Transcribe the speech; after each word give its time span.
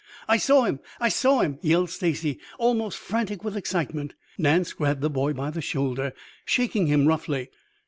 "I 0.27 0.37
saw 0.37 0.63
him! 0.63 0.79
I 0.99 1.09
saw 1.09 1.41
him!" 1.41 1.59
yelled 1.61 1.91
Stacy, 1.91 2.39
almost 2.57 2.97
frantic 2.97 3.43
with 3.43 3.55
excitement. 3.55 4.15
Nance 4.35 4.73
grabbed 4.73 5.01
the 5.01 5.11
boy 5.11 5.33
by 5.33 5.51
the 5.51 5.61
shoulder, 5.61 6.13
shaking 6.43 6.87
him 6.87 7.05
roughly. 7.07 7.51